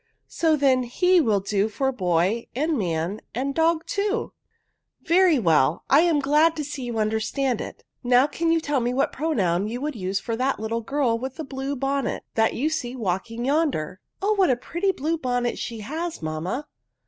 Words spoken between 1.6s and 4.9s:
for boy and man, and dog too." '*